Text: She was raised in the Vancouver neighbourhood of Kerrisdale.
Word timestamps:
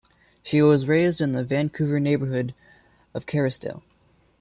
She 0.41 0.63
was 0.63 0.87
raised 0.87 1.21
in 1.21 1.33
the 1.33 1.43
Vancouver 1.43 1.99
neighbourhood 1.99 2.55
of 3.13 3.27
Kerrisdale. 3.27 3.83